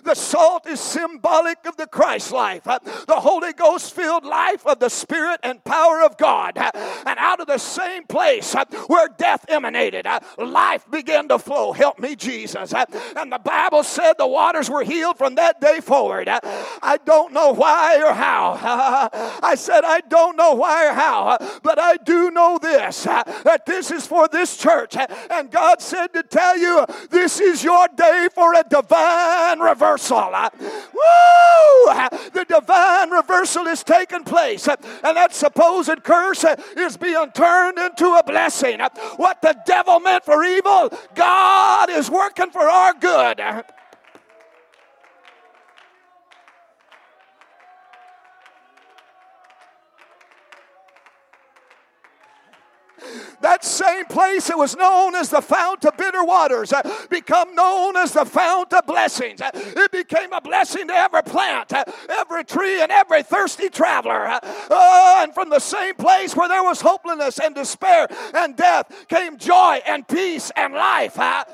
[0.05, 4.89] The salt is symbolic of the Christ life, the Holy Ghost filled life of the
[4.89, 6.57] Spirit and power of God.
[6.57, 8.57] And out of the same place
[8.87, 10.07] where death emanated,
[10.39, 11.73] life began to flow.
[11.75, 12.73] Help me, Jesus.
[12.75, 16.31] And the Bible said the waters were healed from that day forward.
[16.33, 19.09] I don't know why or how.
[19.13, 23.91] I said, I don't know why or how, but I do know this that this
[23.91, 24.97] is for this church.
[24.97, 30.31] And God said to tell you, this is your day for a divine reversal.
[30.31, 31.93] Woo!
[32.33, 36.45] The divine reversal is taking place, and that supposed curse
[36.77, 38.81] is being turned into a blessing.
[39.17, 43.41] What the devil meant for evil, God is working for our good.
[53.41, 57.97] That same place that was known as the fount of bitter waters uh, become known
[57.97, 59.41] as the fount of blessings.
[59.41, 64.27] Uh, it became a blessing to every plant, uh, every tree, and every thirsty traveler.
[64.27, 64.41] Uh,
[64.71, 69.39] uh, and from the same place where there was hopelessness and despair and death came
[69.39, 71.19] joy and peace and life.
[71.19, 71.45] Uh,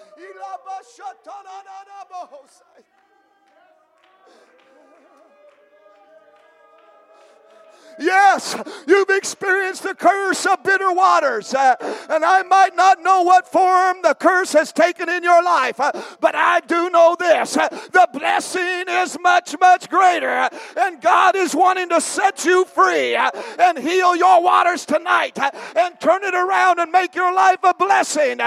[7.98, 8.56] Yes,
[8.86, 11.76] you've experienced the curse of bitter waters, uh,
[12.10, 15.92] and I might not know what form the curse has taken in your life, uh,
[16.20, 21.36] but I do know this uh, the blessing is much, much greater, uh, and God
[21.36, 26.22] is wanting to set you free uh, and heal your waters tonight uh, and turn
[26.22, 28.40] it around and make your life a blessing.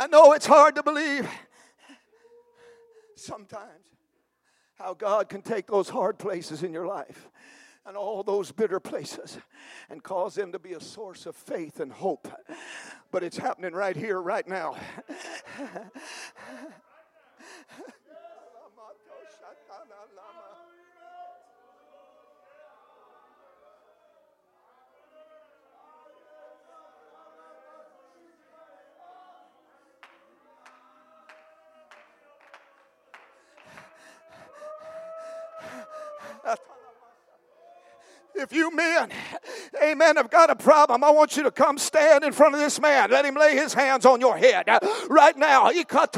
[0.00, 1.28] I know it's hard to believe
[3.16, 3.84] sometimes
[4.76, 7.28] how God can take those hard places in your life
[7.84, 9.38] and all those bitter places
[9.90, 12.28] and cause them to be a source of faith and hope.
[13.10, 14.76] But it's happening right here, right now.
[38.50, 39.10] if you men,
[39.82, 42.80] amen, have got a problem, I want you to come stand in front of this
[42.80, 43.10] man.
[43.10, 44.66] Let him lay his hands on your head
[45.10, 45.68] right now.
[45.68, 46.14] The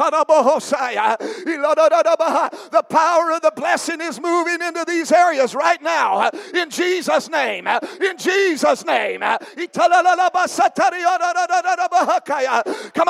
[2.88, 6.30] power of the blessing is moving into these areas right now.
[6.54, 7.66] In Jesus' name.
[7.66, 9.20] In Jesus' name.
[9.20, 9.88] Come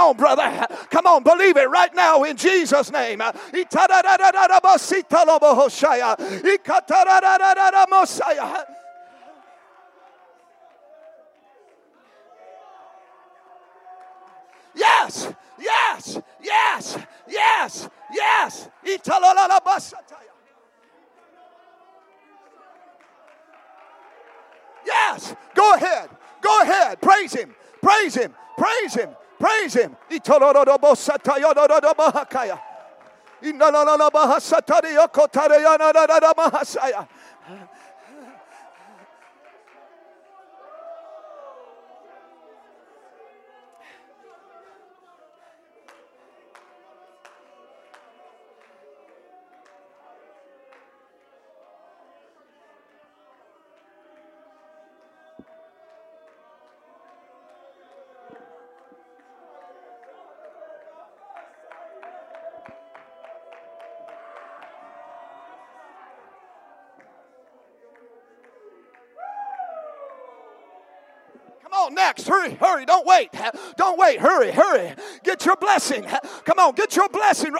[0.02, 0.66] on, brother.
[0.88, 3.20] Come on, believe it right now in Jesus' name.
[14.80, 19.90] yes, yes, yes, yes, yes.
[24.86, 26.08] Yes, go ahead,
[26.40, 29.94] go ahead, praise him, praise him, praise him, praise him.
[72.16, 72.28] next.
[72.28, 72.84] Hurry, hurry.
[72.84, 73.30] Don't wait.
[73.76, 74.18] Don't wait.
[74.20, 74.94] Hurry, hurry.
[75.24, 76.04] Get your blessing.
[76.44, 77.52] Come on, get your blessing.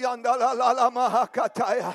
[0.00, 1.94] Yandalalala mahakataya.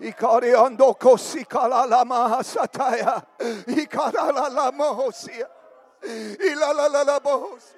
[0.00, 3.22] Ikariondo kosikala mahasataya.
[3.66, 5.48] Ikarala mahosia.
[6.04, 7.77] Ilalala mahosia.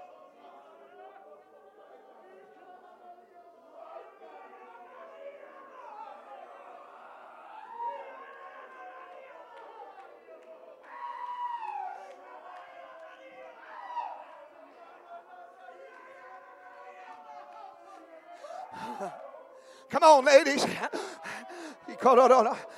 [20.01, 20.65] Come on, ladies.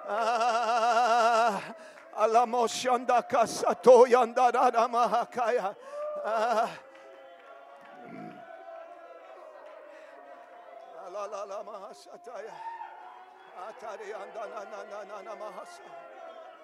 [0.06, 1.64] Ah,
[2.20, 5.74] alamoshanda kasato yandarada mahakaya.
[6.24, 6.72] Ah.
[11.12, 12.52] la la la mahasataya.
[13.66, 16.13] Atari andana na na na mahasa.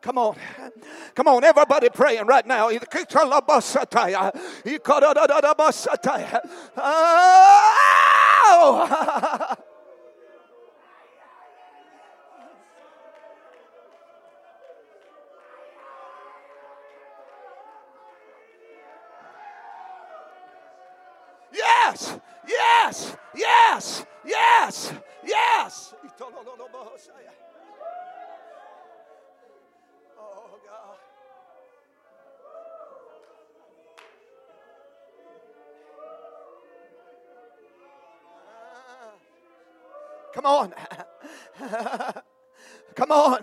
[0.00, 0.36] Come on.
[1.14, 2.70] Come on, everybody praying right now.
[6.90, 9.47] Oh!
[40.42, 40.74] Come on.
[42.94, 43.40] Come on.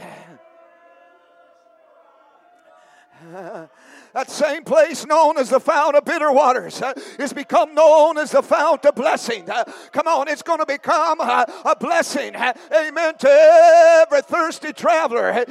[4.14, 8.32] that same place known as the fount of bitter waters uh, is become known as
[8.32, 9.50] the fount of blessing.
[9.50, 12.34] Uh, come on, it's going to become uh, a blessing.
[12.36, 15.46] Uh, amen to every thirsty traveler.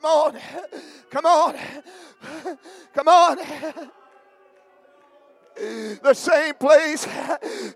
[0.00, 0.38] Come on.
[1.10, 1.56] Come on.
[2.94, 3.38] Come on.
[5.60, 7.04] The same place,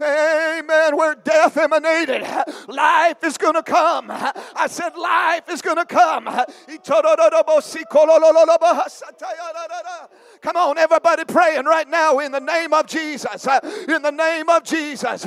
[0.00, 2.22] amen, where death emanated.
[2.68, 4.06] Life is going to come.
[4.08, 6.26] I said, life is going to come.
[10.40, 13.48] Come on, everybody praying right now in the name of Jesus.
[13.88, 15.26] In the name of Jesus.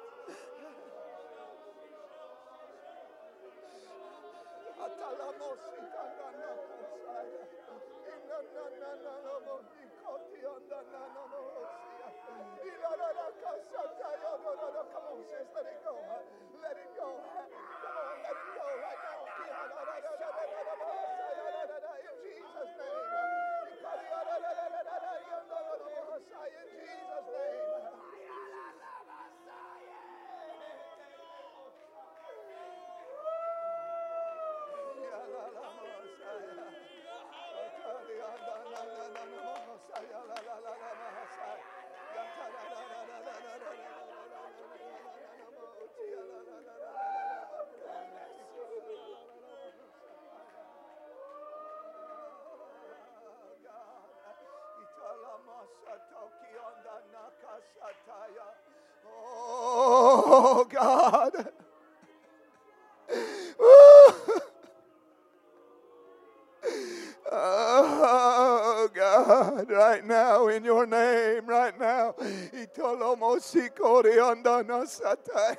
[74.85, 75.57] Shatai.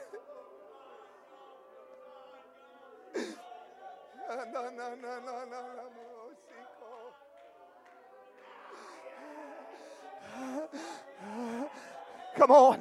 [12.35, 12.81] Come on,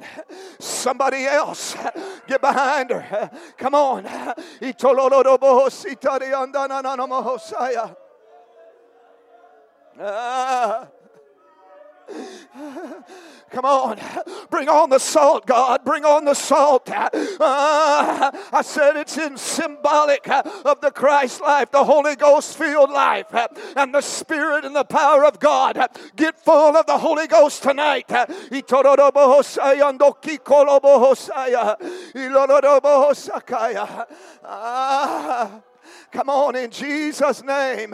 [0.58, 1.76] somebody else,
[2.26, 3.30] get behind her.
[3.58, 4.04] Come on.
[10.00, 10.88] Ah.
[13.52, 13.98] Come on.
[14.50, 15.84] Bring on the salt, God.
[15.84, 16.88] Bring on the salt.
[16.90, 23.26] Uh, I said it's in symbolic of the Christ life, the Holy Ghost filled life,
[23.76, 25.78] and the Spirit and the power of God.
[26.16, 28.06] Get full of the Holy Ghost tonight.
[34.44, 35.60] Ah.
[36.10, 37.92] Come on, in Jesus' name.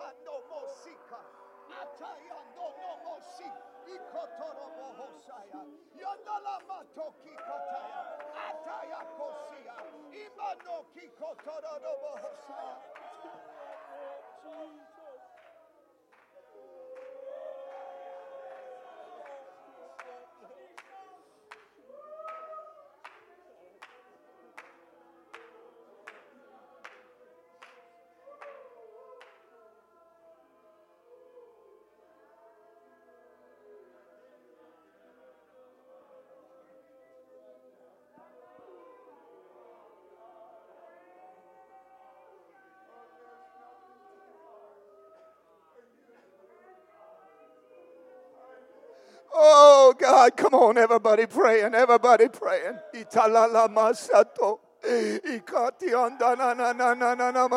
[0.00, 1.20] Ikando Mosika.
[1.76, 3.50] Atayando no Mosi.
[3.84, 5.60] Ikotoro Mohosaya.
[5.96, 8.00] Yandala Matoki Kotaya.
[8.48, 9.76] Ataya Kosia.
[10.24, 12.76] Imano Kikotoro Mohosaya.
[50.28, 50.36] God.
[50.36, 52.78] Come on, everybody praying, everybody praying.
[52.94, 54.58] Italala masato.
[54.86, 57.54] Ikati andana na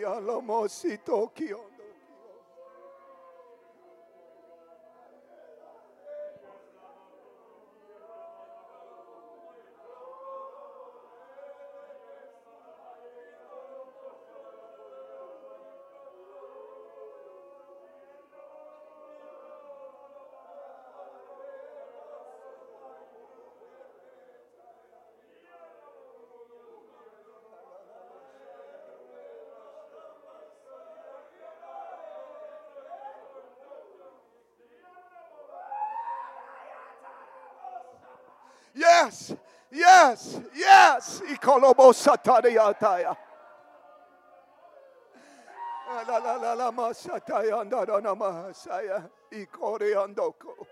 [0.00, 1.60] Yalomositokio.
[40.00, 41.22] Yes, yes.
[45.92, 50.66] La la la la masataya andara namasaya ikore andoko.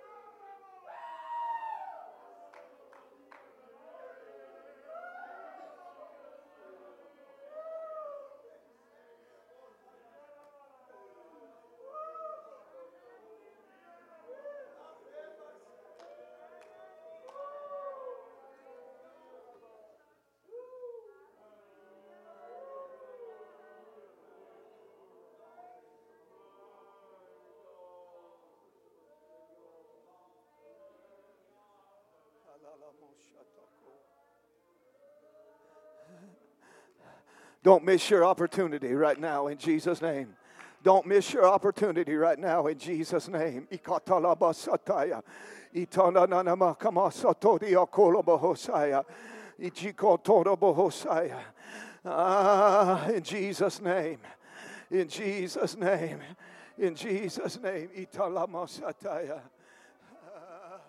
[37.68, 40.28] Don't miss your opportunity right now in Jesus' name.
[40.82, 43.68] Don't miss your opportunity right now in Jesus' name.
[52.06, 54.18] Ah, in Jesus' name.
[54.90, 56.20] In Jesus' name.
[56.78, 57.88] In Jesus' name.
[57.98, 59.42] Italamosataya.
[60.24, 60.80] Ah.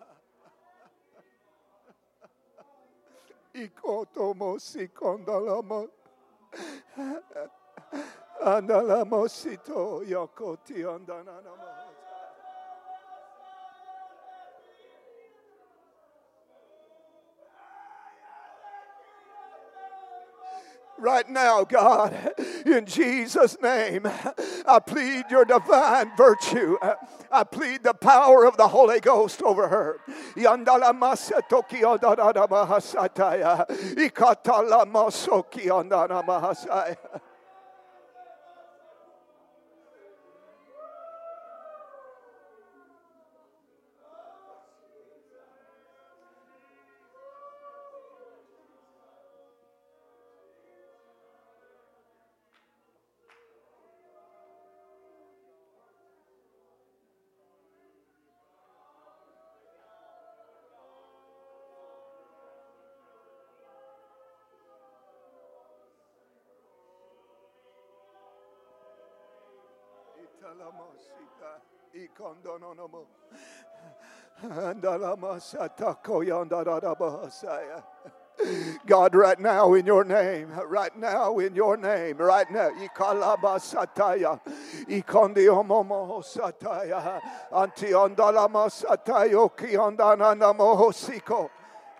[3.57, 5.89] Ikotomosikondalamosataya.
[8.51, 9.79] Andala mosito
[10.11, 11.65] yokoti andananamo.
[20.99, 22.15] right now, God.
[22.65, 24.05] In Jesus' name,
[24.65, 26.77] I plead your divine virtue.
[27.31, 29.99] I plead the power of the Holy Ghost over her.
[72.19, 72.35] God,
[79.15, 82.71] right now in your name, right now in your name, right now.
[82.71, 84.37] Ikalaba sataya,
[84.89, 87.21] ikondiomomo sataya,
[87.53, 91.49] antiondalama satayo, kiondana namohosiko,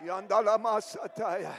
[0.06, 1.54] yandalama sataya.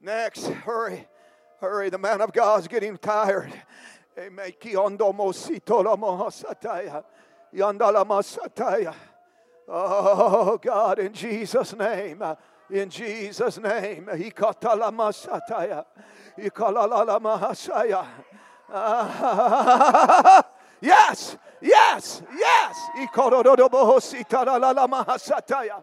[0.00, 1.06] Next, hurry,
[1.60, 1.90] hurry.
[1.90, 3.52] The man of God's getting tired.
[4.16, 4.52] Amen.
[9.70, 12.22] Oh God, in Jesus' name.
[12.70, 14.06] In Jesus' name.
[14.12, 15.84] Ikatalamasataya.
[16.38, 18.06] Ikalalamahasaya.
[20.80, 22.76] Yes, yes, yes.
[23.00, 25.82] Ikorodobohositalalamahasataya.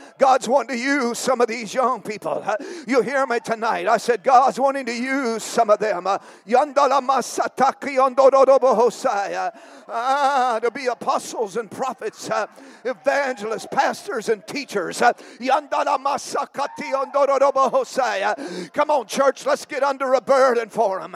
[0.21, 2.45] God's wanting to use some of these young people.
[2.87, 3.87] You hear me tonight?
[3.87, 6.05] I said, God's wanting to use some of them.
[6.05, 6.19] Uh,
[9.89, 12.45] ah, to be apostles and prophets, uh,
[12.85, 15.01] evangelists, pastors, and teachers.
[15.01, 15.11] Uh,
[18.73, 21.15] come on, church, let's get under a burden for them.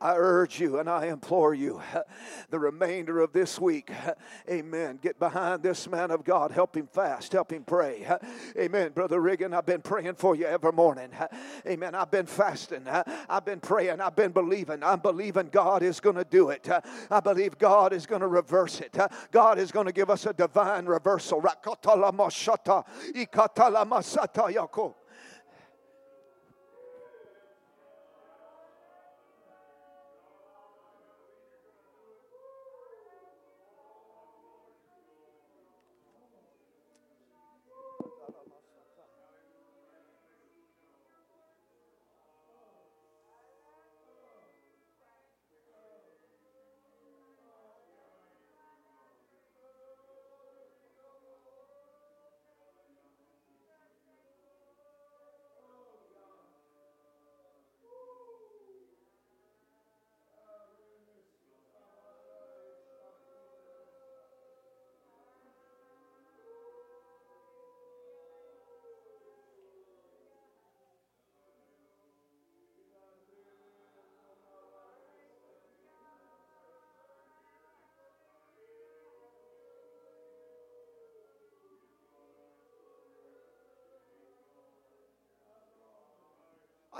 [0.00, 1.80] I urge you and I implore you
[2.50, 3.90] the remainder of this week,
[4.50, 5.00] amen.
[5.02, 6.52] Get behind this man of God.
[6.52, 7.32] Help him fast.
[7.32, 8.06] Help him pray.
[8.58, 8.92] Amen.
[8.92, 11.10] Brother Regan, I've been praying for you every morning.
[11.66, 11.94] Amen.
[11.94, 12.86] I've been fasting.
[13.28, 14.00] I've been praying.
[14.00, 14.82] I've been believing.
[14.82, 16.68] I'm believing God is going to do it.
[17.10, 18.96] I believe God is going to reverse it.
[19.30, 21.40] God is going to give us a divine reversal.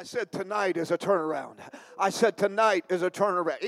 [0.01, 1.57] I said, tonight is a turnaround.
[1.99, 3.65] I said, tonight is a turnaround.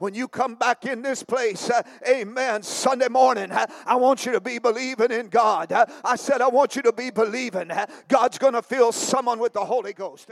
[0.00, 1.82] When you come back in this place, eh,
[2.20, 5.70] amen, Sunday morning, eh, I want you to be believing in God.
[5.70, 7.70] Eh, I said, I want you to be believing.
[8.08, 10.30] God's going to fill someone with the Holy Ghost.